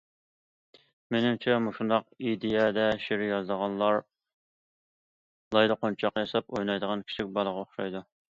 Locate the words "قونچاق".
5.83-6.19